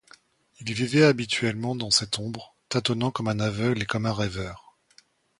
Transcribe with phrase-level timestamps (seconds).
[0.61, 4.75] Il vivait habituellement dans cette ombre, tâtonnant comme un aveugle et comme un rêveur.